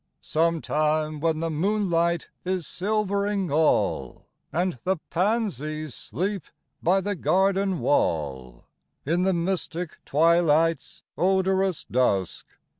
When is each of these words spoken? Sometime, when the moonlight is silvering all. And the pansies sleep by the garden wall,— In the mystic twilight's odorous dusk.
Sometime, 0.23 1.19
when 1.19 1.41
the 1.41 1.51
moonlight 1.51 2.29
is 2.43 2.65
silvering 2.65 3.51
all. 3.51 4.25
And 4.51 4.79
the 4.83 4.97
pansies 5.11 5.93
sleep 5.93 6.45
by 6.81 7.01
the 7.01 7.15
garden 7.15 7.77
wall,— 7.81 8.65
In 9.05 9.21
the 9.21 9.33
mystic 9.33 9.99
twilight's 10.03 11.03
odorous 11.19 11.85
dusk. 11.85 12.47